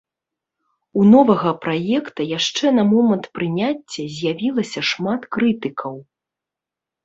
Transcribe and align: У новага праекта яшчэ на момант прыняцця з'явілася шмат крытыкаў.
У 1.01 1.03
новага 1.15 1.51
праекта 1.65 2.21
яшчэ 2.37 2.73
на 2.79 2.83
момант 2.95 3.25
прыняцця 3.37 4.03
з'явілася 4.17 4.87
шмат 4.91 5.21
крытыкаў. 5.37 6.05